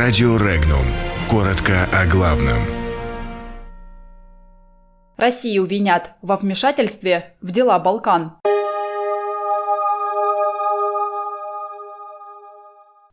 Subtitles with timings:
[0.00, 0.86] Радио Регнум.
[1.28, 2.58] Коротко о главном.
[5.16, 8.38] Россию винят во вмешательстве в дела Балкан.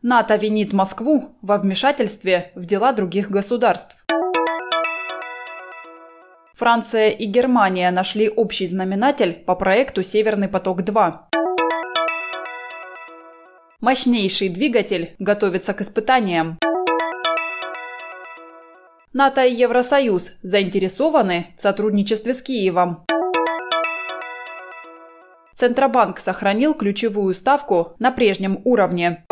[0.03, 3.97] НАТО винит Москву во вмешательстве в дела других государств.
[6.53, 11.13] Франция и Германия нашли общий знаменатель по проекту «Северный поток-2».
[13.81, 16.59] Мощнейший двигатель готовится к испытаниям.
[19.15, 23.05] НАТО и Евросоюз заинтересованы в сотрудничестве с Киевом.
[25.55, 29.23] Центробанк сохранил ключевую ставку на прежнем уровне.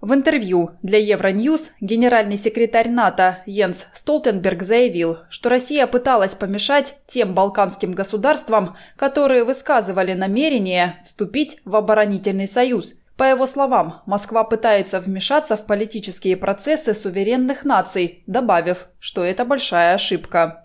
[0.00, 7.34] В интервью для Евроньюз генеральный секретарь НАТО Йенс Столтенберг заявил, что Россия пыталась помешать тем
[7.34, 12.96] балканским государствам, которые высказывали намерение вступить в оборонительный союз.
[13.16, 19.94] По его словам, Москва пытается вмешаться в политические процессы суверенных наций, добавив, что это большая
[19.94, 20.64] ошибка.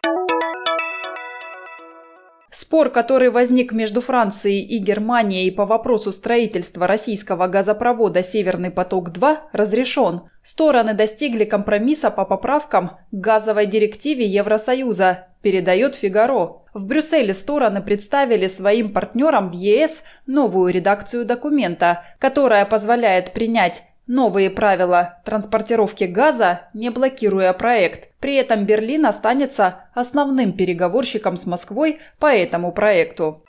[2.51, 10.23] Спор, который возник между Францией и Германией по вопросу строительства российского газопровода «Северный поток-2» разрешен.
[10.49, 16.63] Стороны достигли компромисса по поправкам к газовой директиве Евросоюза, передает «Фигаро».
[16.73, 24.49] В Брюсселе стороны представили своим партнерам в ЕС новую редакцию документа, которая позволяет принять новые
[24.49, 28.09] правила транспортировки газа, не блокируя проект.
[28.19, 33.43] При этом Берлин останется основным переговорщиком с Москвой по этому проекту.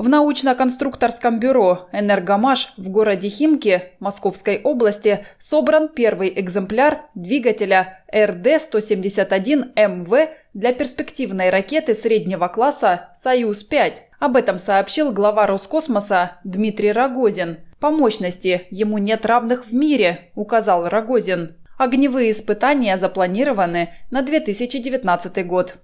[0.00, 10.72] В научно-конструкторском бюро «Энергомаш» в городе Химки Московской области собран первый экземпляр двигателя РД-171МВ для
[10.72, 13.96] перспективной ракеты среднего класса «Союз-5».
[14.18, 20.88] Об этом сообщил глава Роскосмоса Дмитрий Рогозин– по мощности ему нет равных в мире, указал
[20.88, 21.56] Рогозин.
[21.76, 25.76] Огневые испытания запланированы на 2019 год.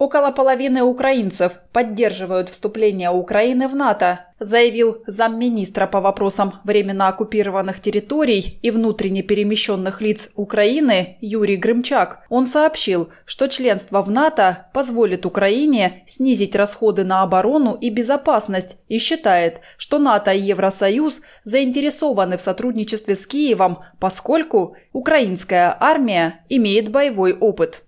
[0.00, 8.58] Около половины украинцев поддерживают вступление Украины в НАТО, заявил замминистра по вопросам временно оккупированных территорий
[8.62, 12.24] и внутренне перемещенных лиц Украины Юрий Грымчак.
[12.30, 18.96] Он сообщил, что членство в НАТО позволит Украине снизить расходы на оборону и безопасность и
[18.96, 27.34] считает, что НАТО и Евросоюз заинтересованы в сотрудничестве с Киевом, поскольку украинская армия имеет боевой
[27.34, 27.84] опыт.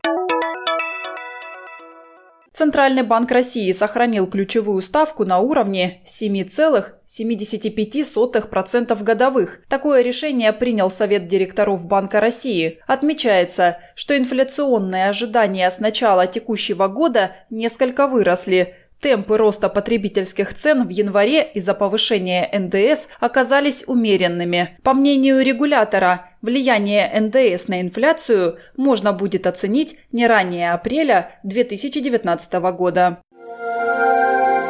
[2.52, 9.62] Центральный банк России сохранил ключевую ставку на уровне 7,75% годовых.
[9.68, 12.80] Такое решение принял Совет директоров Банка России.
[12.86, 20.90] Отмечается, что инфляционные ожидания с начала текущего года несколько выросли– Темпы роста потребительских цен в
[20.90, 24.78] январе из-за повышения НДС оказались умеренными.
[24.84, 33.22] По мнению регулятора, влияние НДС на инфляцию можно будет оценить не ранее апреля 2019 года.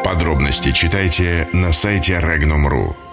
[0.04, 3.11] Подробности читайте на сайте Regnum.ru.